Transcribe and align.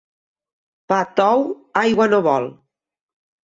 Pa 0.93 1.03
tou 1.21 1.45
aigua 1.85 2.11
no 2.17 2.25
vol. 2.33 2.51